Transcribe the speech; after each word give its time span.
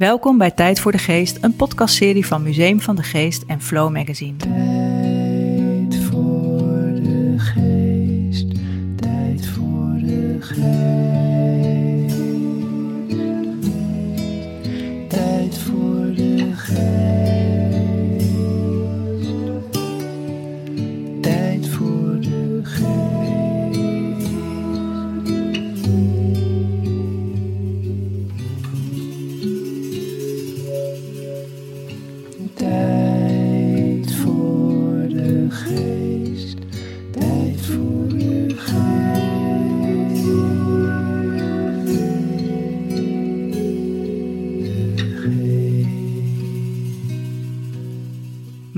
Welkom 0.00 0.38
bij 0.38 0.50
Tijd 0.50 0.80
voor 0.80 0.92
de 0.92 0.98
Geest, 0.98 1.38
een 1.40 1.56
podcastserie 1.56 2.26
van 2.26 2.42
Museum 2.42 2.80
van 2.80 2.96
de 2.96 3.02
Geest 3.02 3.42
en 3.46 3.60
Flow 3.60 3.92
Magazine. 3.92 4.36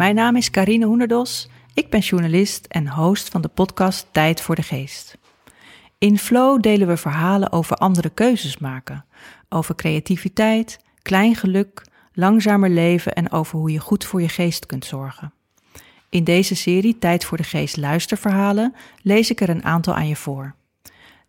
Mijn 0.03 0.15
naam 0.15 0.37
is 0.37 0.51
Karine 0.51 0.87
Hoenderdos. 0.87 1.49
Ik 1.75 1.91
ben 1.91 2.01
journalist 2.01 2.67
en 2.67 2.89
host 2.89 3.29
van 3.29 3.43
de 3.43 3.49
podcast 3.49 4.07
Tijd 4.11 4.41
voor 4.41 4.55
de 4.55 4.63
Geest. 4.63 5.19
In 5.99 6.19
Flow 6.19 6.63
delen 6.63 6.89
we 6.89 6.97
verhalen 6.97 7.53
over 7.53 7.77
andere 7.77 8.11
keuzes 8.11 8.59
maken, 8.59 9.05
over 9.49 9.75
creativiteit, 9.75 10.79
klein 11.03 11.35
geluk, 11.35 11.87
langzamer 12.13 12.71
leven 12.71 13.13
en 13.13 13.33
over 13.33 13.59
hoe 13.59 13.71
je 13.71 13.79
goed 13.79 14.05
voor 14.05 14.23
je 14.23 14.29
geest 14.29 14.67
kunt 14.67 14.85
zorgen. 14.85 15.33
In 16.11 16.25
deze 16.25 16.55
serie 16.55 16.99
Tijd 16.99 17.25
voor 17.25 17.37
de 17.37 17.45
Geest 17.45 17.77
luisterverhalen 17.77 18.75
lees 19.03 19.31
ik 19.31 19.41
er 19.41 19.49
een 19.49 19.65
aantal 19.65 19.95
aan 19.95 20.09
je 20.09 20.17
voor. 20.17 20.55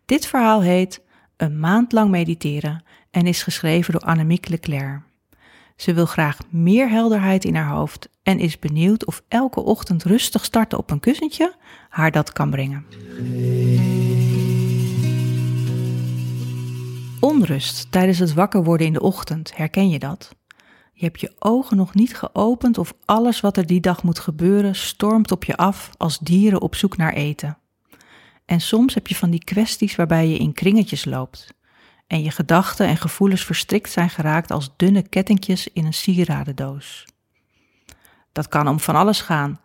Dit 0.04 0.26
verhaal 0.26 0.62
heet 0.62 1.02
Een 1.36 1.60
maand 1.60 1.92
lang 1.92 2.10
mediteren 2.10 2.84
en 3.10 3.26
is 3.26 3.42
geschreven 3.42 3.92
door 3.92 4.02
Annemiek 4.02 4.48
Leclerc. 4.48 5.13
Ze 5.76 5.94
wil 5.94 6.06
graag 6.06 6.38
meer 6.50 6.88
helderheid 6.88 7.44
in 7.44 7.54
haar 7.54 7.74
hoofd 7.74 8.08
en 8.22 8.38
is 8.38 8.58
benieuwd 8.58 9.06
of 9.06 9.22
elke 9.28 9.60
ochtend 9.60 10.04
rustig 10.04 10.44
starten 10.44 10.78
op 10.78 10.90
een 10.90 11.00
kussentje 11.00 11.54
haar 11.88 12.10
dat 12.10 12.32
kan 12.32 12.50
brengen. 12.50 12.86
Onrust 17.20 17.92
tijdens 17.92 18.18
het 18.18 18.34
wakker 18.34 18.64
worden 18.64 18.86
in 18.86 18.92
de 18.92 19.00
ochtend, 19.00 19.56
herken 19.56 19.88
je 19.88 19.98
dat? 19.98 20.34
Je 20.92 21.04
hebt 21.04 21.20
je 21.20 21.32
ogen 21.38 21.76
nog 21.76 21.94
niet 21.94 22.16
geopend 22.16 22.78
of 22.78 22.94
alles 23.04 23.40
wat 23.40 23.56
er 23.56 23.66
die 23.66 23.80
dag 23.80 24.02
moet 24.02 24.18
gebeuren 24.18 24.74
stormt 24.74 25.32
op 25.32 25.44
je 25.44 25.56
af 25.56 25.90
als 25.96 26.18
dieren 26.18 26.60
op 26.60 26.74
zoek 26.74 26.96
naar 26.96 27.12
eten. 27.12 27.58
En 28.44 28.60
soms 28.60 28.94
heb 28.94 29.06
je 29.06 29.14
van 29.14 29.30
die 29.30 29.44
kwesties 29.44 29.96
waarbij 29.96 30.28
je 30.28 30.38
in 30.38 30.52
kringetjes 30.52 31.04
loopt 31.04 31.54
en 32.06 32.22
je 32.22 32.30
gedachten 32.30 32.86
en 32.86 32.96
gevoelens 32.96 33.44
verstrikt 33.44 33.90
zijn 33.90 34.10
geraakt 34.10 34.50
als 34.50 34.70
dunne 34.76 35.02
kettingjes 35.02 35.68
in 35.72 35.84
een 35.84 35.94
sieradendoos. 35.94 37.06
Dat 38.32 38.48
kan 38.48 38.68
om 38.68 38.80
van 38.80 38.94
alles 38.94 39.20
gaan. 39.20 39.60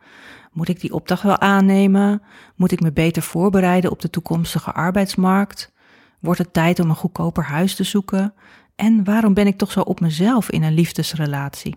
Moet 0.51 0.69
ik 0.69 0.79
die 0.79 0.93
opdracht 0.93 1.23
wel 1.23 1.39
aannemen? 1.39 2.21
Moet 2.55 2.71
ik 2.71 2.79
me 2.79 2.91
beter 2.91 3.21
voorbereiden 3.21 3.91
op 3.91 4.01
de 4.01 4.09
toekomstige 4.09 4.71
arbeidsmarkt? 4.71 5.71
Wordt 6.19 6.39
het 6.39 6.53
tijd 6.53 6.79
om 6.79 6.89
een 6.89 6.95
goedkoper 6.95 7.43
huis 7.43 7.75
te 7.75 7.83
zoeken? 7.83 8.33
En 8.75 9.03
waarom 9.03 9.33
ben 9.33 9.47
ik 9.47 9.57
toch 9.57 9.71
zo 9.71 9.81
op 9.81 9.99
mezelf 9.99 10.49
in 10.49 10.63
een 10.63 10.73
liefdesrelatie? 10.73 11.75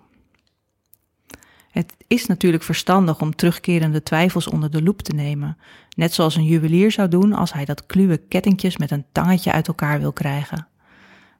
Het 1.72 1.94
is 2.06 2.26
natuurlijk 2.26 2.62
verstandig 2.62 3.20
om 3.20 3.36
terugkerende 3.36 4.02
twijfels 4.02 4.46
onder 4.46 4.70
de 4.70 4.82
loep 4.82 5.02
te 5.02 5.14
nemen, 5.14 5.58
net 5.96 6.14
zoals 6.14 6.36
een 6.36 6.44
juwelier 6.44 6.90
zou 6.90 7.08
doen 7.08 7.32
als 7.32 7.52
hij 7.52 7.64
dat 7.64 7.86
kluwe 7.86 8.16
kettingjes 8.16 8.76
met 8.76 8.90
een 8.90 9.04
tangetje 9.12 9.52
uit 9.52 9.68
elkaar 9.68 10.00
wil 10.00 10.12
krijgen. 10.12 10.66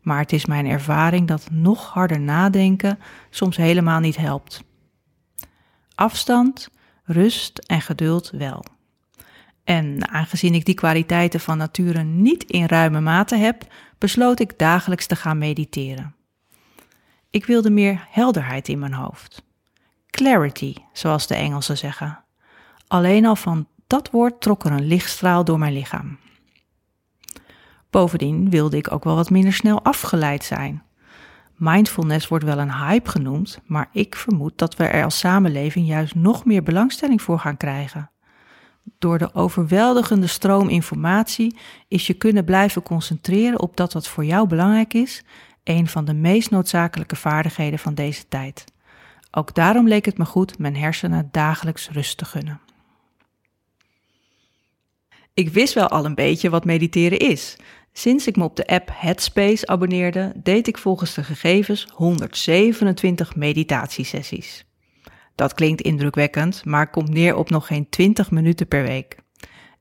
Maar 0.01 0.19
het 0.19 0.33
is 0.33 0.47
mijn 0.47 0.67
ervaring 0.67 1.29
dat 1.29 1.49
nog 1.51 1.93
harder 1.93 2.21
nadenken 2.21 2.99
soms 3.31 3.57
helemaal 3.57 4.01
niet 4.01 4.17
helpt. 4.17 4.65
Afstand, 5.95 6.69
rust 7.05 7.59
en 7.59 7.81
geduld 7.81 8.31
wel. 8.31 8.65
En 9.65 10.09
aangezien 10.09 10.55
ik 10.55 10.65
die 10.65 10.75
kwaliteiten 10.75 11.41
van 11.41 11.59
nature 11.59 12.03
niet 12.03 12.45
in 12.45 12.67
ruime 12.67 13.01
mate 13.01 13.37
heb, 13.37 13.67
besloot 13.99 14.41
ik 14.41 14.59
dagelijks 14.59 15.07
te 15.07 15.17
gaan 15.17 15.39
mediteren. 15.39 16.15
Ik 17.31 17.47
wilde 17.47 17.71
meer 17.71 18.07
helderheid 18.11 18.69
in 18.69 18.79
mijn 18.79 18.95
hoofd. 18.95 19.51
Clarity, 20.13 20.75
zoals 20.93 21.27
de 21.27 21.35
Engelsen 21.35 21.79
zeggen. 21.79 22.25
Alleen 22.87 23.27
al 23.27 23.37
van 23.37 23.67
dat 23.87 24.11
woord 24.11 24.41
trok 24.41 24.65
er 24.65 24.73
een 24.73 24.87
lichtstraal 24.87 25.45
door 25.45 25.59
mijn 25.59 25.73
lichaam. 25.73 26.19
Bovendien 27.91 28.51
wilde 28.51 28.77
ik 28.77 28.93
ook 28.93 29.05
wel 29.05 29.15
wat 29.15 29.31
minder 29.31 29.53
snel 29.53 29.83
afgeleid 29.83 30.45
zijn. 30.45 30.83
Mindfulness 31.57 32.29
wordt 32.29 32.45
wel 32.45 32.59
een 32.59 32.73
hype 32.75 33.11
genoemd, 33.11 33.61
maar 33.67 33.89
ik 33.93 34.17
vermoed 34.17 34.59
dat 34.59 34.77
we 34.77 34.85
er 34.85 35.05
als 35.05 35.19
samenleving 35.19 35.87
juist 35.87 36.15
nog 36.15 36.45
meer 36.45 36.63
belangstelling 36.63 37.23
voor 37.23 37.39
gaan 37.39 37.57
krijgen. 37.57 38.11
Door 38.99 39.19
de 39.19 39.35
overweldigende 39.35 40.27
stroom 40.27 40.69
informatie 40.69 41.57
is 41.89 42.07
je 42.07 42.15
kunnen 42.15 42.45
blijven 42.45 42.83
concentreren 42.83 43.61
op 43.61 43.77
dat 43.77 43.93
wat 43.93 44.09
voor 44.09 44.25
jou 44.25 44.49
belangrijk 44.49 44.95
is, 44.95 45.23
een 45.65 45.89
van 45.89 46.05
de 46.05 46.15
meest 46.15 46.51
noodzakelijke 46.51 47.17
vaardigheden 47.17 47.79
van 47.79 47.95
deze 47.95 48.29
tijd. 48.29 48.72
Ook 49.35 49.55
daarom 49.55 49.89
leek 49.89 50.05
het 50.05 50.19
me 50.19 50.25
goed 50.25 50.59
mijn 50.59 50.77
hersenen 50.77 51.29
dagelijks 51.31 51.91
rust 51.91 52.19
te 52.19 52.25
gunnen. 52.25 52.61
Ik 55.35 55.49
wist 55.49 55.75
wel 55.75 55.89
al 55.89 56.05
een 56.05 56.15
beetje 56.15 56.51
wat 56.51 56.65
mediteren 56.65 57.19
is. 57.19 57.57
Sinds 57.93 58.27
ik 58.27 58.37
me 58.37 58.45
op 58.45 58.57
de 58.57 58.67
app 58.67 58.91
Headspace 58.93 59.67
abonneerde, 59.67 60.33
deed 60.37 60.69
ik 60.69 60.79
volgens 60.79 61.15
de 61.15 61.25
gegevens 61.25 61.87
127 61.95 63.37
meditatiesessies. 63.37 64.65
Dat 65.35 65.55
klinkt 65.55 65.81
indrukwekkend, 65.81 66.65
maar 66.65 66.91
komt 66.91 67.09
neer 67.09 67.37
op 67.37 67.51
nog 67.51 67.67
geen 67.67 67.89
20 67.89 68.31
minuten 68.31 68.69
per 68.69 68.83
week. 68.83 69.17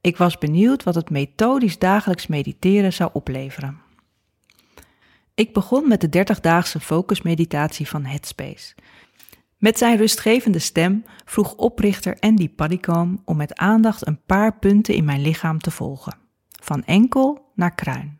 Ik 0.01 0.17
was 0.17 0.37
benieuwd 0.37 0.83
wat 0.83 0.95
het 0.95 1.09
methodisch 1.09 1.79
dagelijks 1.79 2.27
mediteren 2.27 2.93
zou 2.93 3.09
opleveren. 3.13 3.81
Ik 5.35 5.53
begon 5.53 5.87
met 5.87 6.01
de 6.01 6.25
30-daagse 6.25 6.79
focusmeditatie 6.79 7.87
van 7.87 8.05
Headspace. 8.05 8.75
Met 9.61 9.77
zijn 9.77 9.97
rustgevende 9.97 10.59
stem 10.59 11.05
vroeg 11.25 11.55
oprichter 11.55 12.17
Andy 12.19 12.49
Paddycombe 12.49 13.21
om 13.25 13.37
met 13.37 13.55
aandacht 13.55 14.07
een 14.07 14.21
paar 14.25 14.57
punten 14.57 14.93
in 14.93 15.05
mijn 15.05 15.21
lichaam 15.21 15.59
te 15.59 15.71
volgen. 15.71 16.17
Van 16.63 16.83
enkel 16.83 17.51
naar 17.55 17.75
kruin. 17.75 18.19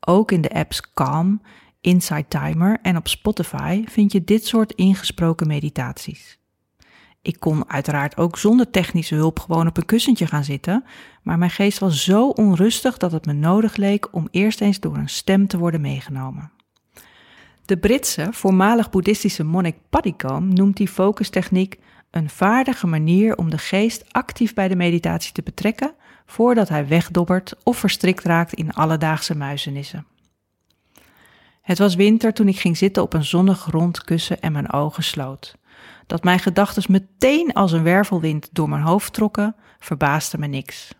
Ook 0.00 0.32
in 0.32 0.40
de 0.40 0.50
apps 0.50 0.92
Calm, 0.94 1.42
Inside 1.80 2.28
Timer 2.28 2.78
en 2.82 2.96
op 2.96 3.08
Spotify 3.08 3.84
vind 3.86 4.12
je 4.12 4.24
dit 4.24 4.46
soort 4.46 4.72
ingesproken 4.72 5.46
meditaties. 5.46 6.38
Ik 7.22 7.40
kon 7.40 7.70
uiteraard 7.70 8.16
ook 8.16 8.38
zonder 8.38 8.70
technische 8.70 9.14
hulp 9.14 9.38
gewoon 9.38 9.66
op 9.66 9.76
een 9.76 9.86
kussentje 9.86 10.26
gaan 10.26 10.44
zitten, 10.44 10.84
maar 11.22 11.38
mijn 11.38 11.50
geest 11.50 11.78
was 11.78 12.04
zo 12.04 12.28
onrustig 12.28 12.96
dat 12.96 13.12
het 13.12 13.26
me 13.26 13.32
nodig 13.32 13.76
leek 13.76 14.14
om 14.14 14.28
eerst 14.30 14.60
eens 14.60 14.80
door 14.80 14.96
een 14.96 15.08
stem 15.08 15.46
te 15.46 15.58
worden 15.58 15.80
meegenomen. 15.80 16.52
De 17.64 17.76
Britse, 17.76 18.28
voormalig 18.30 18.90
boeddhistische 18.90 19.44
monnik 19.44 19.76
Paddycombe 19.90 20.54
noemt 20.54 20.76
die 20.76 20.88
focustechniek 20.88 21.78
een 22.10 22.30
vaardige 22.30 22.86
manier 22.86 23.36
om 23.36 23.50
de 23.50 23.58
geest 23.58 24.12
actief 24.12 24.54
bij 24.54 24.68
de 24.68 24.76
meditatie 24.76 25.32
te 25.32 25.42
betrekken 25.42 25.94
voordat 26.26 26.68
hij 26.68 26.88
wegdobbert 26.88 27.54
of 27.62 27.78
verstrikt 27.78 28.24
raakt 28.24 28.52
in 28.52 28.72
alledaagse 28.72 29.36
muizenissen. 29.36 30.06
Het 31.62 31.78
was 31.78 31.94
winter 31.94 32.32
toen 32.32 32.48
ik 32.48 32.58
ging 32.58 32.76
zitten 32.76 33.02
op 33.02 33.12
een 33.12 33.24
zonnig 33.24 33.66
rond 33.70 34.04
kussen 34.04 34.40
en 34.40 34.52
mijn 34.52 34.72
ogen 34.72 35.02
sloot. 35.02 35.54
Dat 36.06 36.24
mijn 36.24 36.38
gedachten 36.38 36.92
meteen 36.92 37.52
als 37.52 37.72
een 37.72 37.82
wervelwind 37.82 38.48
door 38.52 38.68
mijn 38.68 38.82
hoofd 38.82 39.12
trokken, 39.12 39.56
verbaasde 39.78 40.38
me 40.38 40.46
niks. 40.46 40.94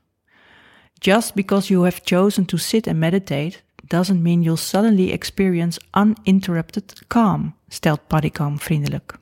Just 0.92 1.34
because 1.34 1.72
you 1.72 1.84
have 1.84 2.00
chosen 2.04 2.44
to 2.44 2.56
sit 2.56 2.86
and 2.86 2.96
meditate 2.96 3.60
doesn't 3.86 4.22
mean 4.22 4.42
you'll 4.42 4.56
suddenly 4.56 5.10
experience 5.10 5.80
uninterrupted 5.92 7.06
calm, 7.06 7.54
stelt 7.68 8.06
Paddycombe 8.06 8.60
vriendelijk. 8.60 9.18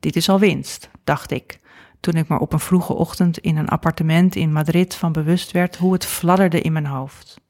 Dit 0.00 0.16
is 0.16 0.28
al 0.28 0.38
winst, 0.38 0.90
dacht 1.04 1.30
ik, 1.30 1.60
toen 2.00 2.14
ik 2.14 2.28
maar 2.28 2.38
op 2.38 2.52
een 2.52 2.60
vroege 2.60 2.92
ochtend 2.92 3.38
in 3.38 3.56
een 3.56 3.68
appartement 3.68 4.36
in 4.36 4.52
Madrid 4.52 4.94
van 4.94 5.12
bewust 5.12 5.52
werd 5.52 5.76
hoe 5.76 5.92
het 5.92 6.06
fladderde 6.06 6.60
in 6.60 6.72
mijn 6.72 6.86
hoofd. 6.86 7.40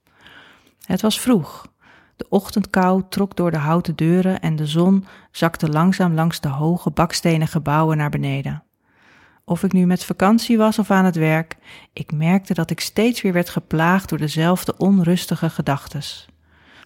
Het 0.86 1.00
was 1.00 1.20
vroeg. 1.20 1.70
De 2.16 2.26
ochtendkou 2.28 3.02
trok 3.08 3.36
door 3.36 3.50
de 3.50 3.58
houten 3.58 3.96
deuren 3.96 4.40
en 4.40 4.56
de 4.56 4.66
zon 4.66 5.04
zakte 5.30 5.68
langzaam 5.68 6.14
langs 6.14 6.40
de 6.40 6.48
hoge 6.48 6.90
bakstenen 6.90 7.48
gebouwen 7.48 7.96
naar 7.96 8.10
beneden. 8.10 8.62
Of 9.44 9.62
ik 9.62 9.72
nu 9.72 9.86
met 9.86 10.04
vakantie 10.04 10.56
was 10.56 10.78
of 10.78 10.90
aan 10.90 11.04
het 11.04 11.16
werk, 11.16 11.56
ik 11.92 12.12
merkte 12.12 12.54
dat 12.54 12.70
ik 12.70 12.80
steeds 12.80 13.22
weer 13.22 13.32
werd 13.32 13.48
geplaagd 13.48 14.08
door 14.08 14.18
dezelfde 14.18 14.76
onrustige 14.76 15.50
gedachtes. 15.50 16.28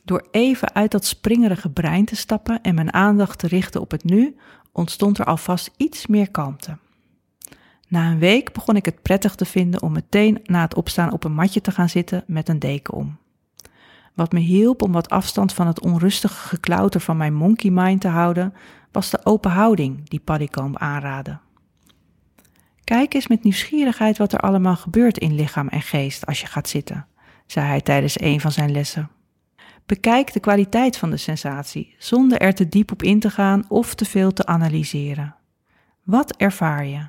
Door 0.05 0.29
even 0.31 0.75
uit 0.75 0.91
dat 0.91 1.05
springerige 1.05 1.71
brein 1.71 2.05
te 2.05 2.17
stappen 2.17 2.61
en 2.61 2.75
mijn 2.75 2.93
aandacht 2.93 3.39
te 3.39 3.47
richten 3.47 3.81
op 3.81 3.91
het 3.91 4.05
nu, 4.05 4.37
ontstond 4.73 5.19
er 5.19 5.25
alvast 5.25 5.71
iets 5.77 6.07
meer 6.07 6.31
kalmte. 6.31 6.79
Na 7.89 8.11
een 8.11 8.19
week 8.19 8.53
begon 8.53 8.77
ik 8.77 8.85
het 8.85 9.03
prettig 9.03 9.35
te 9.35 9.45
vinden 9.45 9.83
om 9.83 9.93
meteen 9.93 10.41
na 10.45 10.61
het 10.61 10.75
opstaan 10.75 11.13
op 11.13 11.25
een 11.25 11.35
matje 11.35 11.61
te 11.61 11.71
gaan 11.71 11.89
zitten 11.89 12.25
met 12.27 12.49
een 12.49 12.59
deken 12.59 12.95
om. 12.95 13.19
Wat 14.15 14.33
me 14.33 14.41
hielp 14.41 14.83
om 14.83 14.93
wat 14.93 15.09
afstand 15.09 15.53
van 15.53 15.67
het 15.67 15.81
onrustige 15.81 16.49
geklauter 16.49 17.01
van 17.01 17.17
mijn 17.17 17.35
monkey 17.35 17.71
mind 17.71 18.01
te 18.01 18.09
houden, 18.09 18.55
was 18.93 19.11
de 19.11 19.21
open 19.25 19.51
houding 19.51 20.09
die 20.09 20.21
Paddycomb 20.21 20.79
aanraadde. 20.79 21.39
Kijk 22.87 23.15
eens 23.15 23.27
met 23.27 23.43
nieuwsgierigheid 23.43 24.19
wat 24.19 24.33
er 24.33 24.39
allemaal 24.39 24.77
gebeurt 24.77 25.19
in 25.19 25.35
lichaam 25.35 25.69
en 25.69 25.83
geest 25.83 26.27
als 26.27 26.41
je 26.41 26.47
gaat 26.47 26.69
zitten, 26.69 27.07
zei 27.47 27.67
hij 27.67 27.81
tijdens 27.81 28.21
een 28.21 28.41
van 28.41 28.53
zijn 28.53 28.73
lessen. 28.73 29.11
Bekijk 29.87 30.33
de 30.33 30.41
kwaliteit 30.41 30.97
van 30.97 31.11
de 31.11 31.17
sensatie, 31.17 31.95
zonder 31.99 32.41
er 32.41 32.55
te 32.55 32.69
diep 32.69 32.93
op 32.93 33.03
in 33.03 33.21
te 33.21 33.31
gaan 33.31 33.65
of 33.69 33.95
te 33.95 34.05
veel 34.05 34.33
te 34.33 34.47
analyseren. 34.47 35.37
Wat 36.03 36.37
ervaar 36.37 36.87
je? 36.87 37.09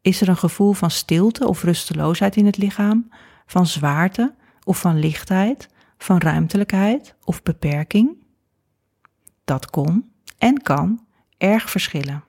Is 0.00 0.20
er 0.20 0.28
een 0.28 0.36
gevoel 0.36 0.72
van 0.72 0.90
stilte 0.90 1.48
of 1.48 1.62
rusteloosheid 1.62 2.36
in 2.36 2.46
het 2.46 2.56
lichaam, 2.56 3.10
van 3.46 3.66
zwaarte 3.66 4.34
of 4.64 4.78
van 4.78 4.98
lichtheid, 4.98 5.68
van 5.98 6.18
ruimtelijkheid 6.18 7.14
of 7.24 7.42
beperking? 7.42 8.16
Dat 9.44 9.70
kon 9.70 10.10
en 10.38 10.62
kan 10.62 11.06
erg 11.38 11.70
verschillen. 11.70 12.24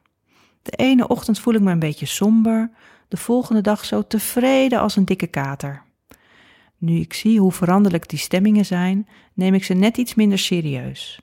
De 0.68 0.76
ene 0.76 1.08
ochtend 1.08 1.40
voel 1.40 1.54
ik 1.54 1.62
me 1.62 1.72
een 1.72 1.80
beetje 1.80 2.06
somber, 2.06 2.70
de 3.08 3.18
volgende 3.18 3.62
dag 3.62 3.86
zo 3.86 4.08
tevreden 4.08 4.80
als 4.80 4.96
een 4.96 5.06
dikke 5.06 5.28
kater. 5.28 5.84
Nu 6.78 7.00
ik 7.00 7.14
zie 7.14 7.40
hoe 7.40 7.52
veranderlijk 7.52 8.10
die 8.10 8.20
stemmingen 8.20 8.66
zijn, 8.66 9.08
neem 9.34 9.54
ik 9.54 9.64
ze 9.64 9.74
net 9.74 9.98
iets 9.98 10.16
minder 10.16 10.40
serieus. 10.40 11.20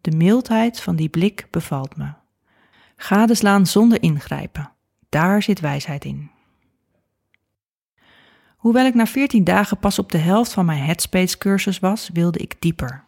De 0.00 0.10
mildheid 0.10 0.80
van 0.80 0.96
die 0.96 1.08
blik 1.08 1.46
bevalt 1.50 1.96
me. 1.96 2.12
Gadeslaan 2.96 3.66
zonder 3.66 4.02
ingrijpen. 4.02 4.72
Daar 5.08 5.42
zit 5.42 5.60
wijsheid 5.60 6.04
in. 6.04 6.30
Hoewel 8.56 8.86
ik 8.86 8.94
na 8.94 9.06
14 9.06 9.44
dagen 9.44 9.78
pas 9.78 9.98
op 9.98 10.12
de 10.12 10.18
helft 10.18 10.52
van 10.52 10.64
mijn 10.64 10.82
Headspace-cursus 10.82 11.78
was, 11.78 12.10
wilde 12.12 12.38
ik 12.38 12.56
dieper. 12.58 13.04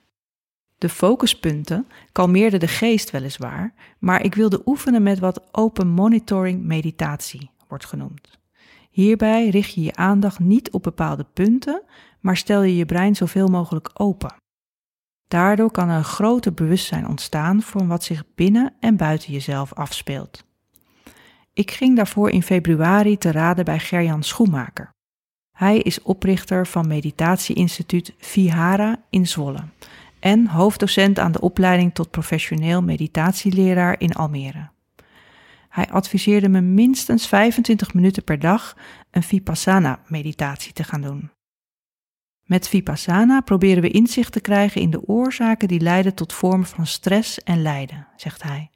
De 0.79 0.89
focuspunten 0.89 1.87
kalmeerden 2.13 2.61
de 2.61 2.69
geest 2.69 3.11
weliswaar, 3.11 3.75
maar 3.99 4.25
ik 4.25 4.35
wilde 4.35 4.63
oefenen 4.65 5.03
met 5.03 5.19
wat 5.19 5.43
open 5.53 5.89
monitoring 5.89 6.63
meditatie 6.63 7.51
wordt 7.69 7.87
genoemd. 7.87 8.39
Hierbij 8.91 9.49
richt 9.49 9.75
je 9.75 9.83
je 9.83 9.95
aandacht 9.95 10.39
niet 10.39 10.71
op 10.71 10.83
bepaalde 10.83 11.27
punten, 11.33 11.83
maar 12.21 12.37
stel 12.37 12.63
je 12.63 12.77
je 12.77 12.87
brein 12.87 13.17
zoveel 13.17 13.49
mogelijk 13.49 13.91
open. 13.93 14.35
Daardoor 15.29 15.71
kan 15.71 15.89
er 15.89 15.97
een 15.97 16.05
groter 16.05 16.55
bewustzijn 16.55 17.09
ontstaan 17.09 17.63
voor 17.63 17.87
wat 17.87 18.05
zich 18.05 18.25
binnen 18.35 18.75
en 18.81 18.97
buiten 18.97 19.33
jezelf 19.33 19.73
afspeelt. 19.73 20.45
Ik 21.53 21.71
ging 21.71 21.97
daarvoor 21.97 22.31
in 22.31 22.43
februari 22.43 23.19
te 23.19 23.31
raden 23.31 23.65
bij 23.65 23.79
Gerjan 23.79 24.23
Schoenmaker. 24.23 24.91
Hij 25.57 25.79
is 25.79 26.03
oprichter 26.03 26.67
van 26.67 26.87
Meditatie-instituut 26.87 28.15
Vihara 28.19 29.03
in 29.11 29.27
Zwolle 29.27 29.65
en 30.25 30.47
hoofddocent 30.47 31.19
aan 31.19 31.33
de 31.33 31.41
opleiding 31.41 31.95
tot 31.95 32.11
professioneel 32.11 32.83
meditatieleraar 32.83 34.01
in 34.01 34.13
Almere. 34.13 34.69
Hij 35.69 35.89
adviseerde 35.91 36.49
me 36.49 36.61
minstens 36.61 37.27
25 37.27 37.95
minuten 37.95 38.25
per 38.25 38.39
dag 38.39 38.77
een 39.11 39.23
Vipassana-meditatie 39.23 40.73
te 40.73 40.85
gaan 40.85 41.01
doen. 41.01 41.31
Met 42.45 42.69
Vipassana 42.69 43.41
proberen 43.41 43.83
we 43.83 43.91
inzicht 43.91 44.33
te 44.33 44.41
krijgen 44.41 44.81
in 44.81 44.91
de 44.91 45.09
oorzaken 45.09 45.69
die 45.69 45.81
leiden 45.81 46.15
tot 46.15 46.33
vormen 46.33 46.67
van 46.67 46.87
stress 46.87 47.43
en 47.43 47.63
lijden, 47.63 48.07
zegt 48.17 48.43
hij. 48.43 48.71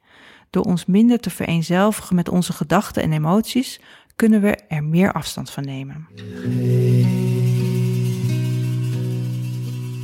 Door 0.49 0.63
ons 0.63 0.85
minder 0.85 1.19
te 1.19 1.29
vereenzelvigen 1.29 2.15
met 2.15 2.29
onze 2.29 2.53
gedachten 2.53 3.03
en 3.03 3.11
emoties, 3.11 3.79
kunnen 4.15 4.41
we 4.41 4.55
er 4.55 4.83
meer 4.83 5.11
afstand 5.11 5.49
van 5.49 5.65
nemen. 5.65 6.07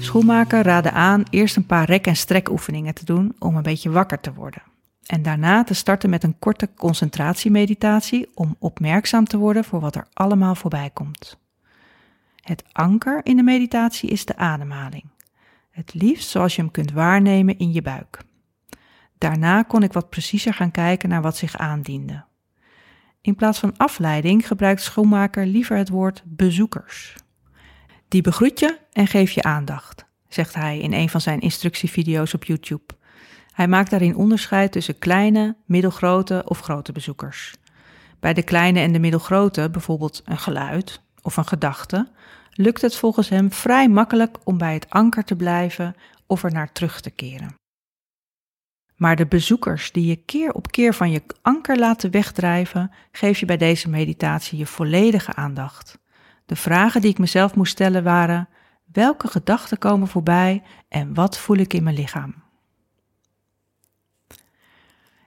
Schoenmaker 0.05 0.63
raadde 0.63 0.91
aan 0.91 1.23
eerst 1.29 1.55
een 1.55 1.65
paar 1.65 1.85
rek- 1.85 2.07
en 2.07 2.15
strekoefeningen 2.15 2.93
te 2.93 3.05
doen 3.05 3.35
om 3.39 3.55
een 3.55 3.63
beetje 3.63 3.89
wakker 3.89 4.19
te 4.19 4.33
worden. 4.33 4.61
En 5.05 5.21
daarna 5.21 5.63
te 5.63 5.73
starten 5.73 6.09
met 6.09 6.23
een 6.23 6.39
korte 6.39 6.69
concentratiemeditatie 6.75 8.29
om 8.33 8.55
opmerkzaam 8.59 9.25
te 9.25 9.37
worden 9.37 9.63
voor 9.63 9.79
wat 9.79 9.95
er 9.95 10.07
allemaal 10.13 10.55
voorbij 10.55 10.89
komt. 10.93 11.37
Het 12.41 12.63
anker 12.71 13.19
in 13.23 13.35
de 13.35 13.43
meditatie 13.43 14.09
is 14.09 14.25
de 14.25 14.37
ademhaling. 14.37 15.05
Het 15.71 15.93
liefst 15.93 16.29
zoals 16.29 16.55
je 16.55 16.61
hem 16.61 16.71
kunt 16.71 16.91
waarnemen 16.91 17.57
in 17.57 17.73
je 17.73 17.81
buik. 17.81 18.19
Daarna 19.17 19.63
kon 19.63 19.83
ik 19.83 19.93
wat 19.93 20.09
preciezer 20.09 20.53
gaan 20.53 20.71
kijken 20.71 21.09
naar 21.09 21.21
wat 21.21 21.37
zich 21.37 21.57
aandiende. 21.57 22.23
In 23.21 23.35
plaats 23.35 23.59
van 23.59 23.77
afleiding 23.77 24.47
gebruikt 24.47 24.81
schoonmaker 24.81 25.45
liever 25.45 25.77
het 25.77 25.89
woord 25.89 26.23
bezoekers. 26.25 27.15
Die 28.07 28.21
begroet 28.21 28.59
je 28.59 28.83
en 28.95 29.07
geef 29.07 29.31
je 29.31 29.43
aandacht, 29.43 30.05
zegt 30.27 30.53
hij 30.53 30.79
in 30.79 30.93
een 30.93 31.09
van 31.09 31.21
zijn 31.21 31.39
instructievideo's 31.39 32.33
op 32.33 32.43
YouTube. 32.43 32.93
Hij 33.53 33.67
maakt 33.67 33.89
daarin 33.89 34.15
onderscheid 34.15 34.71
tussen 34.71 34.99
kleine, 34.99 35.55
middelgrote 35.65 36.41
of 36.45 36.59
grote 36.59 36.91
bezoekers. 36.91 37.53
Bij 38.19 38.33
de 38.33 38.43
kleine 38.43 38.79
en 38.79 38.91
de 38.91 38.99
middelgrote, 38.99 39.69
bijvoorbeeld 39.69 40.21
een 40.25 40.37
geluid 40.37 41.01
of 41.21 41.37
een 41.37 41.47
gedachte, 41.47 42.07
lukt 42.51 42.81
het 42.81 42.95
volgens 42.95 43.29
hem 43.29 43.51
vrij 43.51 43.89
makkelijk 43.89 44.37
om 44.43 44.57
bij 44.57 44.73
het 44.73 44.89
anker 44.89 45.23
te 45.23 45.35
blijven 45.35 45.95
of 46.27 46.43
er 46.43 46.51
naar 46.51 46.71
terug 46.71 47.01
te 47.01 47.09
keren. 47.11 47.55
Maar 48.95 49.15
de 49.15 49.25
bezoekers 49.25 49.91
die 49.91 50.05
je 50.05 50.15
keer 50.15 50.51
op 50.51 50.71
keer 50.71 50.93
van 50.93 51.11
je 51.11 51.23
anker 51.41 51.77
laten 51.77 52.11
wegdrijven, 52.11 52.91
geef 53.11 53.39
je 53.39 53.45
bij 53.45 53.57
deze 53.57 53.89
meditatie 53.89 54.57
je 54.57 54.65
volledige 54.65 55.33
aandacht. 55.33 55.99
De 56.45 56.55
vragen 56.55 57.01
die 57.01 57.11
ik 57.11 57.17
mezelf 57.17 57.55
moest 57.55 57.71
stellen 57.71 58.03
waren: 58.03 58.49
welke 58.95 59.27
gedachten 59.27 59.77
komen 59.77 60.07
voorbij 60.07 60.63
en 60.87 61.13
wat 61.13 61.37
voel 61.37 61.57
ik 61.57 61.73
in 61.73 61.83
mijn 61.83 61.95
lichaam? 61.95 62.43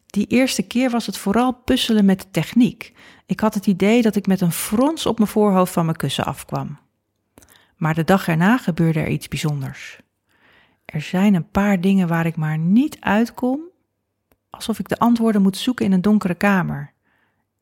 Die 0.07 0.27
eerste 0.27 0.63
keer 0.63 0.91
was 0.91 1.07
het 1.07 1.19
vooral 1.19 1.53
puzzelen 1.53 2.05
met 2.05 2.21
de 2.21 2.31
techniek. 2.31 2.93
Ik 3.27 3.41
had 3.41 3.55
het 3.55 3.67
idee 3.67 4.03
dat 4.03 4.17
ik 4.17 4.27
met 4.27 4.41
een 4.41 4.53
frons 4.53 5.07
op 5.07 5.19
mijn 5.19 5.31
voorhoofd 5.31 5.73
van 5.73 5.85
mijn 5.85 5.97
kussen 5.97 6.25
afkwam. 6.25 6.79
Maar 7.77 7.95
de 7.95 8.05
dag 8.05 8.29
erna 8.29 8.59
gebeurde 8.59 9.01
er 9.01 9.09
iets 9.09 9.29
bijzonders. 9.29 10.01
Er 10.85 11.01
zijn 11.01 11.35
een 11.35 11.51
paar 11.51 11.81
dingen 11.81 12.09
waar 12.09 12.27
ik 12.27 12.37
maar 12.37 12.59
niet 12.59 13.01
uitkom, 13.01 13.61
alsof 14.51 14.79
ik 14.79 14.89
de 14.89 14.99
antwoorden 14.99 15.43
moet 15.43 15.57
zoeken 15.57 15.85
in 15.85 15.93
een 15.93 16.03
donkere 16.03 16.35
kamer. 16.35 16.93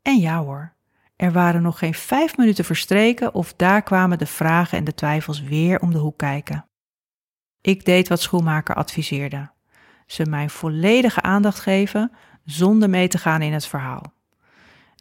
En 0.02 0.18
ja 0.18 0.42
hoor, 0.42 0.75
er 1.16 1.32
waren 1.32 1.62
nog 1.62 1.78
geen 1.78 1.94
vijf 1.94 2.36
minuten 2.36 2.64
verstreken 2.64 3.34
of 3.34 3.54
daar 3.54 3.82
kwamen 3.82 4.18
de 4.18 4.26
vragen 4.26 4.78
en 4.78 4.84
de 4.84 4.94
twijfels 4.94 5.42
weer 5.42 5.80
om 5.80 5.92
de 5.92 5.98
hoek 5.98 6.18
kijken. 6.18 6.66
Ik 7.60 7.84
deed 7.84 8.08
wat 8.08 8.20
schoenmaker 8.20 8.74
adviseerde. 8.74 9.50
Ze 10.06 10.26
mijn 10.26 10.50
volledige 10.50 11.22
aandacht 11.22 11.60
geven 11.60 12.12
zonder 12.44 12.90
mee 12.90 13.08
te 13.08 13.18
gaan 13.18 13.42
in 13.42 13.52
het 13.52 13.66
verhaal. 13.66 14.14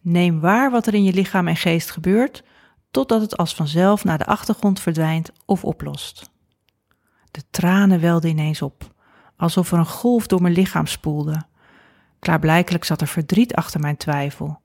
Neem 0.01 0.39
waar 0.39 0.71
wat 0.71 0.87
er 0.87 0.93
in 0.93 1.03
je 1.03 1.13
lichaam 1.13 1.47
en 1.47 1.55
geest 1.55 1.91
gebeurt, 1.91 2.43
totdat 2.91 3.21
het 3.21 3.37
als 3.37 3.55
vanzelf 3.55 4.03
naar 4.03 4.17
de 4.17 4.25
achtergrond 4.25 4.79
verdwijnt 4.79 5.31
of 5.45 5.63
oplost. 5.63 6.29
De 7.31 7.41
tranen 7.49 7.99
welden 8.01 8.29
ineens 8.29 8.61
op, 8.61 8.93
alsof 9.37 9.71
er 9.71 9.77
een 9.77 9.85
golf 9.85 10.27
door 10.27 10.41
mijn 10.41 10.53
lichaam 10.53 10.85
spoelde. 10.85 11.43
Klaarblijkelijk 12.19 12.83
zat 12.83 13.01
er 13.01 13.07
verdriet 13.07 13.55
achter 13.55 13.79
mijn 13.79 13.97
twijfel. 13.97 14.61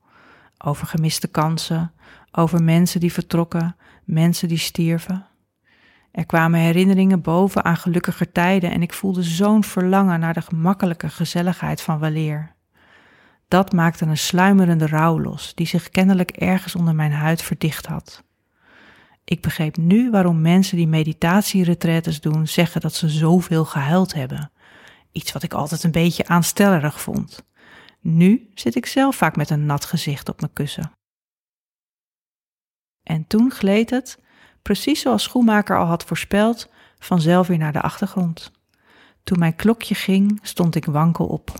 Over 0.64 0.86
gemiste 0.86 1.28
kansen, 1.28 1.92
over 2.32 2.62
mensen 2.62 3.00
die 3.00 3.12
vertrokken, 3.12 3.76
mensen 4.04 4.48
die 4.48 4.58
stierven. 4.58 5.26
Er 6.10 6.26
kwamen 6.26 6.60
herinneringen 6.60 7.20
boven 7.20 7.64
aan 7.64 7.76
gelukkiger 7.76 8.32
tijden 8.32 8.70
en 8.70 8.82
ik 8.82 8.92
voelde 8.92 9.22
zo'n 9.22 9.64
verlangen 9.64 10.20
naar 10.20 10.34
de 10.34 10.40
gemakkelijke 10.40 11.08
gezelligheid 11.08 11.80
van 11.80 11.98
weleer. 11.98 12.54
Dat 13.48 13.72
maakte 13.72 14.04
een 14.04 14.18
sluimerende 14.18 14.86
rouw 14.86 15.20
los, 15.20 15.54
die 15.54 15.66
zich 15.66 15.88
kennelijk 15.88 16.30
ergens 16.30 16.74
onder 16.74 16.94
mijn 16.94 17.12
huid 17.12 17.42
verdicht 17.42 17.86
had. 17.86 18.24
Ik 19.24 19.40
begreep 19.40 19.76
nu 19.76 20.10
waarom 20.10 20.40
mensen 20.40 20.76
die 20.76 20.88
meditatieretretes 20.88 22.20
doen 22.20 22.46
zeggen 22.46 22.80
dat 22.80 22.94
ze 22.94 23.08
zoveel 23.08 23.64
gehuild 23.64 24.14
hebben. 24.14 24.50
Iets 25.12 25.32
wat 25.32 25.42
ik 25.42 25.54
altijd 25.54 25.82
een 25.82 25.90
beetje 25.90 26.26
aanstellerig 26.26 27.00
vond. 27.00 27.44
Nu 28.00 28.50
zit 28.54 28.74
ik 28.74 28.86
zelf 28.86 29.16
vaak 29.16 29.36
met 29.36 29.50
een 29.50 29.66
nat 29.66 29.84
gezicht 29.84 30.28
op 30.28 30.40
mijn 30.40 30.52
kussen. 30.52 30.92
En 33.02 33.26
toen 33.26 33.50
gleed 33.50 33.90
het, 33.90 34.18
precies 34.62 35.00
zoals 35.00 35.22
Schoenmaker 35.22 35.78
al 35.78 35.86
had 35.86 36.04
voorspeld, 36.04 36.68
vanzelf 36.98 37.46
weer 37.46 37.58
naar 37.58 37.72
de 37.72 37.80
achtergrond. 37.80 38.52
Toen 39.22 39.38
mijn 39.38 39.56
klokje 39.56 39.94
ging, 39.94 40.38
stond 40.42 40.74
ik 40.74 40.84
wankel 40.84 41.26
op. 41.26 41.52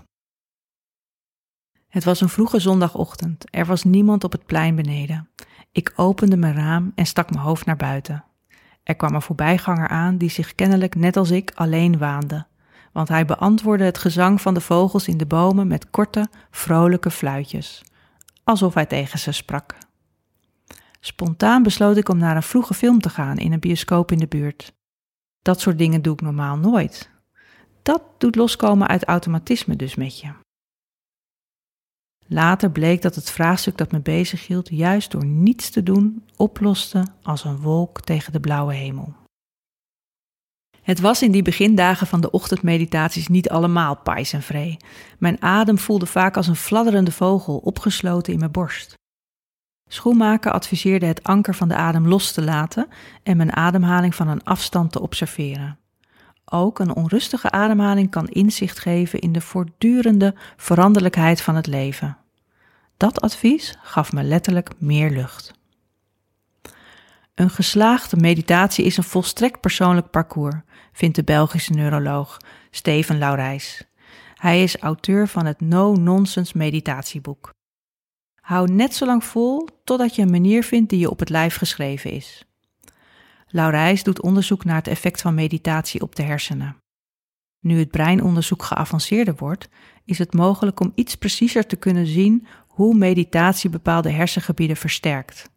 Het 1.87 2.03
was 2.03 2.21
een 2.21 2.29
vroege 2.29 2.59
zondagochtend. 2.59 3.55
Er 3.55 3.65
was 3.65 3.83
niemand 3.83 4.23
op 4.23 4.31
het 4.31 4.45
plein 4.45 4.75
beneden. 4.75 5.29
Ik 5.71 5.93
opende 5.95 6.37
mijn 6.37 6.55
raam 6.55 6.91
en 6.95 7.05
stak 7.05 7.29
mijn 7.29 7.43
hoofd 7.43 7.65
naar 7.65 7.77
buiten. 7.77 8.23
Er 8.83 8.95
kwam 8.95 9.15
een 9.15 9.21
voorbijganger 9.21 9.87
aan 9.87 10.17
die 10.17 10.29
zich 10.29 10.55
kennelijk 10.55 10.95
net 10.95 11.17
als 11.17 11.31
ik 11.31 11.51
alleen 11.55 11.97
waande, 11.97 12.47
want 12.91 13.07
hij 13.07 13.25
beantwoordde 13.25 13.85
het 13.85 13.97
gezang 13.97 14.41
van 14.41 14.53
de 14.53 14.61
vogels 14.61 15.07
in 15.07 15.17
de 15.17 15.25
bomen 15.25 15.67
met 15.67 15.89
korte, 15.89 16.29
vrolijke 16.51 17.11
fluitjes, 17.11 17.83
alsof 18.43 18.73
hij 18.73 18.85
tegen 18.85 19.19
ze 19.19 19.31
sprak. 19.31 19.77
Spontaan 20.99 21.63
besloot 21.63 21.97
ik 21.97 22.09
om 22.09 22.17
naar 22.17 22.35
een 22.35 22.43
vroege 22.43 22.73
film 22.73 22.99
te 22.99 23.09
gaan 23.09 23.37
in 23.37 23.51
een 23.53 23.59
bioscoop 23.59 24.11
in 24.11 24.17
de 24.17 24.27
buurt. 24.27 24.73
Dat 25.41 25.59
soort 25.59 25.77
dingen 25.77 26.01
doe 26.01 26.13
ik 26.13 26.21
normaal 26.21 26.57
nooit. 26.57 27.09
Dat 27.81 28.01
doet 28.17 28.35
loskomen 28.35 28.87
uit 28.87 29.03
automatisme 29.03 29.75
dus 29.75 29.95
met 29.95 30.19
je. 30.19 30.31
Later 32.27 32.71
bleek 32.71 33.01
dat 33.01 33.15
het 33.15 33.31
vraagstuk 33.31 33.77
dat 33.77 33.91
me 33.91 33.99
bezighield 33.99 34.69
juist 34.69 35.11
door 35.11 35.25
niets 35.25 35.69
te 35.69 35.83
doen 35.83 36.25
oploste 36.35 37.07
als 37.21 37.43
een 37.43 37.57
wolk 37.57 38.01
tegen 38.01 38.31
de 38.31 38.39
blauwe 38.39 38.73
hemel. 38.73 39.20
Het 40.81 40.99
was 40.99 41.21
in 41.21 41.31
die 41.31 41.41
begindagen 41.41 42.07
van 42.07 42.21
de 42.21 42.31
ochtendmeditaties 42.31 43.27
niet 43.27 43.49
allemaal 43.49 43.95
pais 43.95 44.33
en 44.33 44.41
vree. 44.41 44.77
Mijn 45.17 45.41
adem 45.41 45.77
voelde 45.77 46.05
vaak 46.05 46.37
als 46.37 46.47
een 46.47 46.55
fladderende 46.55 47.11
vogel 47.11 47.57
opgesloten 47.57 48.33
in 48.33 48.39
mijn 48.39 48.51
borst. 48.51 48.93
Schoenmaker 49.87 50.51
adviseerde 50.51 51.05
het 51.05 51.23
anker 51.23 51.55
van 51.55 51.67
de 51.67 51.75
adem 51.75 52.07
los 52.07 52.31
te 52.31 52.41
laten 52.41 52.87
en 53.23 53.37
mijn 53.37 53.55
ademhaling 53.55 54.15
van 54.15 54.27
een 54.27 54.43
afstand 54.43 54.91
te 54.91 55.01
observeren. 55.01 55.79
Ook 56.45 56.79
een 56.79 56.95
onrustige 56.95 57.51
ademhaling 57.51 58.09
kan 58.09 58.27
inzicht 58.27 58.79
geven 58.79 59.19
in 59.19 59.31
de 59.31 59.41
voortdurende 59.41 60.35
veranderlijkheid 60.57 61.41
van 61.41 61.55
het 61.55 61.67
leven. 61.67 62.17
Dat 62.97 63.21
advies 63.21 63.77
gaf 63.81 64.11
me 64.11 64.23
letterlijk 64.23 64.69
meer 64.77 65.09
lucht. 65.09 65.59
Een 67.33 67.49
geslaagde 67.49 68.17
meditatie 68.17 68.85
is 68.85 68.97
een 68.97 69.03
volstrekt 69.03 69.61
persoonlijk 69.61 70.09
parcours, 70.09 70.55
vindt 70.93 71.15
de 71.15 71.23
Belgische 71.23 71.73
neuroloog 71.73 72.37
Steven 72.71 73.17
Laurijs. 73.17 73.83
Hij 74.35 74.63
is 74.63 74.77
auteur 74.77 75.27
van 75.27 75.45
het 75.45 75.61
No-Nonsense 75.61 76.57
meditatieboek. 76.57 77.53
Hou 78.41 78.71
net 78.71 78.95
zo 78.95 79.05
lang 79.05 79.23
vol 79.23 79.67
totdat 79.83 80.15
je 80.15 80.21
een 80.21 80.31
manier 80.31 80.63
vindt 80.63 80.89
die 80.89 80.99
je 80.99 81.09
op 81.09 81.19
het 81.19 81.29
lijf 81.29 81.55
geschreven 81.55 82.11
is. 82.11 82.45
Laurijs 83.47 84.03
doet 84.03 84.21
onderzoek 84.21 84.63
naar 84.63 84.75
het 84.75 84.87
effect 84.87 85.21
van 85.21 85.33
meditatie 85.33 86.01
op 86.01 86.15
de 86.15 86.23
hersenen. 86.23 86.77
Nu 87.59 87.79
het 87.79 87.91
breinonderzoek 87.91 88.63
geavanceerder 88.63 89.35
wordt, 89.35 89.69
is 90.05 90.17
het 90.17 90.33
mogelijk 90.33 90.79
om 90.79 90.91
iets 90.95 91.15
preciezer 91.15 91.65
te 91.67 91.75
kunnen 91.75 92.07
zien 92.07 92.47
hoe 92.67 92.95
meditatie 92.95 93.69
bepaalde 93.69 94.09
hersengebieden 94.09 94.77
versterkt. 94.77 95.49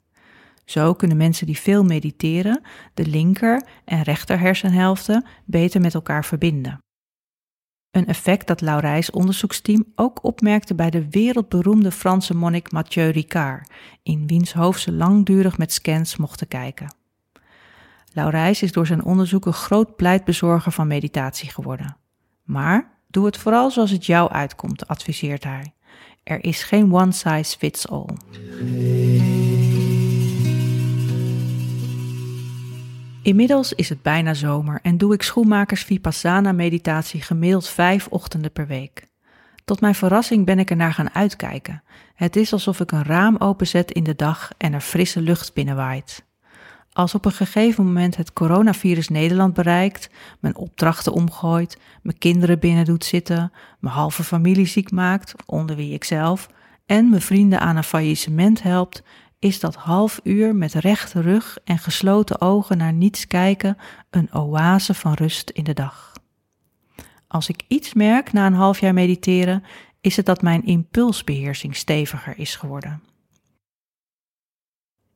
Zo 0.65 0.95
kunnen 0.95 1.17
mensen 1.17 1.47
die 1.47 1.59
veel 1.59 1.85
mediteren 1.85 2.63
de 2.95 3.07
linker 3.07 3.67
en 3.85 4.03
rechter 4.03 4.39
hersenhelften 4.39 5.25
beter 5.45 5.81
met 5.81 5.95
elkaar 5.95 6.25
verbinden. 6.25 6.79
Een 7.91 8.07
effect 8.07 8.47
dat 8.47 8.61
Laurijs 8.61 9.11
onderzoeksteam 9.11 9.85
ook 9.95 10.25
opmerkte 10.25 10.75
bij 10.75 10.91
de 10.91 11.11
wereldberoemde 11.11 11.91
Franse 11.91 12.37
monnik 12.37 12.73
Mathieu 12.73 13.11
Ricard, 13.11 13.71
in 14.03 14.27
wiens 14.27 14.53
hoofd 14.53 14.81
ze 14.81 14.93
langdurig 14.93 15.59
met 15.59 15.73
scans 15.73 16.17
mochten 16.17 16.49
kijken. 16.49 16.95
Laurijs 18.13 18.63
is 18.63 18.73
door 18.73 18.87
zijn 18.87 19.05
onderzoek 19.05 19.47
een 19.47 19.53
groot 19.53 19.97
pleitbezorger 19.97 20.73
van 20.73 20.87
meditatie 20.87 21.51
geworden. 21.51 21.97
Maar 22.43 22.93
doe 23.09 23.27
het 23.27 23.37
vooral 23.37 23.71
zoals 23.71 23.91
het 23.91 24.07
jou 24.07 24.31
uitkomt, 24.31 24.89
adviseert 24.89 25.45
hij. 25.45 25.75
Er 26.23 26.45
is 26.45 26.63
geen 26.63 26.95
one 26.95 27.13
size 27.13 27.59
fits 27.59 27.89
all. 27.89 28.07
Inmiddels 33.25 33.73
is 33.73 33.89
het 33.89 34.03
bijna 34.03 34.35
zomer 34.35 34.79
en 34.83 34.99
doe 34.99 35.15
ik 35.15 35.23
schoenmakers 35.23 35.83
Vipassana 35.83 36.53
meditatie 36.53 37.23
gemiddeld 37.23 37.69
vijf 37.69 38.07
ochtenden 38.07 38.53
per 38.53 38.67
week. 38.67 39.07
Tot 39.65 39.81
mijn 39.81 39.95
verrassing 39.95 40.45
ben 40.45 40.59
ik 40.59 40.71
er 40.71 40.77
naar 40.77 40.93
gaan 40.93 41.15
uitkijken. 41.15 41.83
Het 42.15 42.37
is 42.37 42.53
alsof 42.53 42.81
ik 42.81 42.93
een 42.93 43.05
raam 43.05 43.37
openzet 43.37 43.91
in 43.91 44.05
de 44.05 44.15
dag 44.15 44.51
en 44.57 44.73
er 44.73 44.81
frisse 44.81 45.21
lucht 45.21 45.55
binnenwaait. 45.55 46.25
Als 46.93 47.15
op 47.15 47.25
een 47.25 47.33
gegeven 47.33 47.85
moment 47.85 48.17
het 48.17 48.33
coronavirus 48.33 49.09
Nederland 49.09 49.55
bereikt, 49.55 50.11
mijn 50.41 50.57
opdrachten 50.57 51.13
omgooit, 51.13 51.79
mijn 52.03 52.19
kinderen 52.19 52.59
binnen 52.59 52.85
doet 52.85 53.05
zitten, 53.05 53.53
mijn 53.81 53.95
halve 53.95 54.25
familie 54.25 54.67
ziek 54.67 54.91
maakt, 54.91 55.35
onder 55.47 55.77
wie 55.77 55.93
ik 55.95 56.05
zelf, 56.05 56.49
en 56.87 57.09
mijn 57.09 57.23
vrienden 57.23 57.61
aan 57.61 57.77
een 57.77 57.85
faillissement 57.85 58.63
helpt, 58.63 59.03
is 59.39 59.61
dat 59.61 59.75
half 59.75 60.21
uur 60.23 60.57
met 60.57 60.73
rechte 60.73 61.21
rug 61.21 61.59
en 61.65 61.79
gesloten 61.79 62.41
ogen 62.41 62.77
naar 62.77 62.93
niets 62.93 63.27
kijken 63.27 63.77
een 64.11 64.35
oase 64.35 64.95
van 64.95 65.13
rust 65.13 65.51
in 65.51 65.65
de 65.65 65.75
dag. 65.75 66.13
Als 67.27 67.49
ik 67.49 67.63
iets 67.69 67.95
merk 67.95 68.33
na 68.33 68.47
een 68.47 68.53
half 68.53 68.81
jaar 68.81 68.95
mediteren, 68.95 69.63
is 70.01 70.17
het 70.17 70.27
dat 70.27 70.43
mijn 70.43 70.65
impulsbeheersing 70.65 71.77
steviger 71.77 72.39
is 72.39 72.57
geworden. 72.57 73.03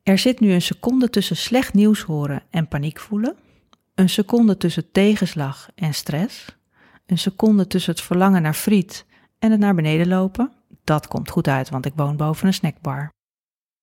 Er 0.02 0.18
zit 0.18 0.40
nu 0.40 0.52
een 0.52 0.62
seconde 0.62 1.10
tussen 1.10 1.36
slecht 1.36 1.74
nieuws 1.74 2.00
horen 2.00 2.42
en 2.50 2.68
paniek 2.68 2.98
voelen, 2.98 3.36
een 3.94 4.08
seconde 4.08 4.56
tussen 4.56 4.90
tegenslag 4.92 5.68
en 5.74 5.94
stress, 5.94 6.56
een 7.06 7.18
seconde 7.18 7.66
tussen 7.66 7.92
het 7.92 8.02
verlangen 8.02 8.42
naar 8.42 8.54
friet 8.54 9.06
en 9.38 9.50
het 9.50 9.60
naar 9.60 9.74
beneden 9.74 10.08
lopen. 10.08 10.52
Dat 10.84 11.08
komt 11.08 11.30
goed 11.30 11.48
uit, 11.48 11.70
want 11.70 11.86
ik 11.86 11.92
woon 11.96 12.16
boven 12.16 12.46
een 12.46 12.54
snackbar. 12.54 13.10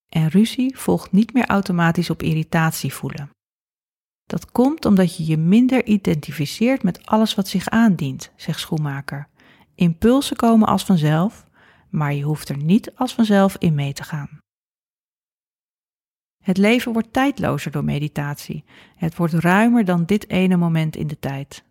En 0.09 0.27
ruzie 0.27 0.77
volgt 0.77 1.11
niet 1.11 1.33
meer 1.33 1.45
automatisch 1.45 2.09
op 2.09 2.23
irritatie 2.23 2.93
voelen. 2.93 3.29
Dat 4.23 4.51
komt 4.51 4.85
omdat 4.85 5.17
je 5.17 5.25
je 5.25 5.37
minder 5.37 5.85
identificeert 5.85 6.83
met 6.83 7.05
alles 7.05 7.35
wat 7.35 7.47
zich 7.47 7.69
aandient, 7.69 8.31
zegt 8.35 8.59
Schoenmaker. 8.59 9.27
Impulsen 9.75 10.35
komen 10.35 10.67
als 10.67 10.83
vanzelf, 10.83 11.45
maar 11.89 12.13
je 12.13 12.23
hoeft 12.23 12.49
er 12.49 12.57
niet 12.57 12.95
als 12.95 13.13
vanzelf 13.13 13.55
in 13.57 13.75
mee 13.75 13.93
te 13.93 14.03
gaan. 14.03 14.39
Het 16.43 16.57
leven 16.57 16.93
wordt 16.93 17.13
tijdlozer 17.13 17.71
door 17.71 17.83
meditatie. 17.83 18.63
Het 18.95 19.15
wordt 19.15 19.33
ruimer 19.33 19.85
dan 19.85 20.05
dit 20.05 20.29
ene 20.29 20.55
moment 20.57 20.95
in 20.95 21.07
de 21.07 21.19
tijd. 21.19 21.63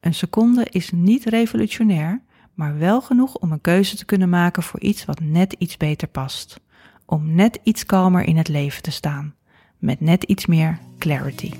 Een 0.00 0.14
seconde 0.14 0.66
is 0.70 0.90
niet 0.90 1.24
revolutionair, 1.24 2.22
maar 2.54 2.78
wel 2.78 3.00
genoeg 3.02 3.34
om 3.34 3.52
een 3.52 3.60
keuze 3.60 3.96
te 3.96 4.04
kunnen 4.04 4.28
maken 4.28 4.62
voor 4.62 4.80
iets 4.80 5.04
wat 5.04 5.20
net 5.20 5.52
iets 5.52 5.76
beter 5.76 6.08
past. 6.08 6.60
Om 7.10 7.34
net 7.34 7.58
iets 7.62 7.86
kalmer 7.86 8.24
in 8.24 8.36
het 8.36 8.48
leven 8.48 8.82
te 8.82 8.90
staan, 8.90 9.34
met 9.78 10.00
net 10.00 10.22
iets 10.22 10.46
meer 10.46 10.78
clarity. 10.98 11.52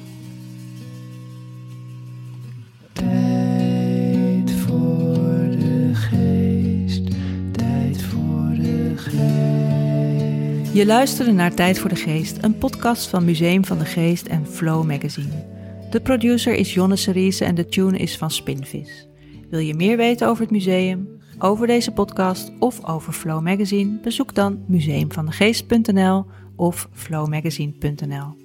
Tijd 2.92 4.52
voor 4.52 5.50
de 5.50 5.90
geest, 5.92 7.10
tijd 7.52 8.02
voor 8.02 8.54
de 8.54 8.92
geest. 8.96 10.74
Je 10.74 10.86
luisterde 10.86 11.32
naar 11.32 11.54
Tijd 11.54 11.78
voor 11.78 11.88
de 11.88 11.96
Geest, 11.96 12.38
een 12.40 12.58
podcast 12.58 13.08
van 13.08 13.24
Museum 13.24 13.64
van 13.64 13.78
de 13.78 13.84
Geest 13.84 14.26
en 14.26 14.46
Flow 14.46 14.84
Magazine. 14.86 15.46
De 15.90 16.00
producer 16.00 16.54
is 16.54 16.74
Jonne 16.74 16.96
Seriese 16.96 17.44
en 17.44 17.54
de 17.54 17.66
tune 17.66 17.98
is 17.98 18.16
van 18.16 18.30
Spinvis. 18.30 19.08
Wil 19.48 19.60
je 19.60 19.74
meer 19.74 19.96
weten 19.96 20.28
over 20.28 20.42
het 20.42 20.52
museum, 20.52 21.19
over 21.42 21.66
deze 21.66 21.90
podcast 21.92 22.52
of 22.58 22.84
over 22.84 23.12
Flow 23.12 23.42
Magazine? 23.42 23.98
Bezoek 24.02 24.34
dan 24.34 24.64
museumvandegeest.nl 24.66 26.26
of 26.56 26.88
flowmagazine.nl. 26.92 28.36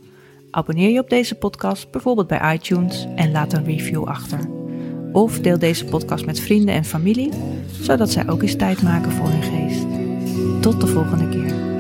Abonneer 0.52 0.90
je 0.90 1.00
op 1.00 1.10
deze 1.10 1.36
podcast 1.36 1.92
bijvoorbeeld 1.92 2.28
bij 2.28 2.54
iTunes 2.54 3.08
en 3.16 3.32
laat 3.32 3.54
een 3.54 3.66
review 3.66 4.04
achter. 4.04 4.40
Of 5.12 5.40
deel 5.40 5.60
deze 5.60 5.86
podcast 5.86 6.26
met 6.26 6.40
vrienden 6.40 6.76
en 6.76 6.86
familie, 6.86 7.32
zodat 7.82 8.12
zij 8.12 8.30
ook 8.30 8.42
eens 8.42 8.56
tijd 8.56 8.82
maken 8.82 9.12
voor 9.12 9.28
hun 9.28 9.44
geest. 9.44 9.86
Tot 10.62 10.82
de 10.82 10.88
volgende 10.88 11.30
keer. 11.30 11.75